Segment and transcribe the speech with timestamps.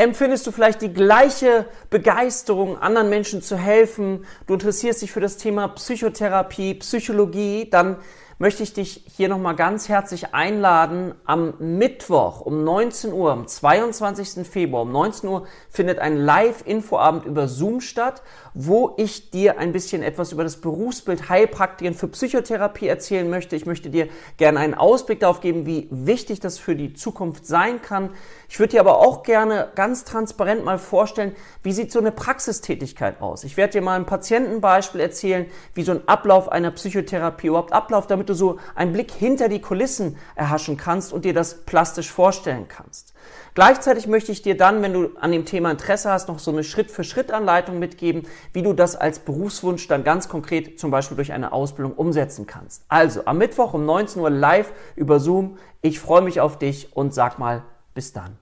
[0.00, 4.24] Empfindest du vielleicht die gleiche Begeisterung, anderen Menschen zu helfen?
[4.46, 7.68] Du interessierst dich für das Thema Psychotherapie, Psychologie?
[7.68, 7.98] Dann
[8.40, 11.14] möchte ich dich hier nochmal ganz herzlich einladen.
[11.26, 14.48] Am Mittwoch um 19 Uhr, am 22.
[14.48, 18.22] Februar um 19 Uhr findet ein Live-Infoabend über Zoom statt,
[18.54, 23.56] wo ich dir ein bisschen etwas über das Berufsbild Heilpraktiken für Psychotherapie erzählen möchte.
[23.56, 27.82] Ich möchte dir gerne einen Ausblick darauf geben, wie wichtig das für die Zukunft sein
[27.82, 28.08] kann.
[28.48, 33.20] Ich würde dir aber auch gerne ganz transparent mal vorstellen, wie sieht so eine Praxistätigkeit
[33.20, 33.44] aus.
[33.44, 35.44] Ich werde dir mal ein Patientenbeispiel erzählen,
[35.74, 39.60] wie so ein Ablauf einer Psychotherapie überhaupt abläuft, damit du so einen Blick hinter die
[39.60, 43.12] Kulissen erhaschen kannst und dir das plastisch vorstellen kannst.
[43.54, 46.64] Gleichzeitig möchte ich dir dann, wenn du an dem Thema Interesse hast, noch so eine
[46.64, 48.22] Schritt-für-Schritt-Anleitung mitgeben,
[48.52, 52.84] wie du das als Berufswunsch dann ganz konkret zum Beispiel durch eine Ausbildung umsetzen kannst.
[52.88, 55.58] Also am Mittwoch um 19 Uhr live über Zoom.
[55.82, 58.39] Ich freue mich auf dich und sag mal bis dann.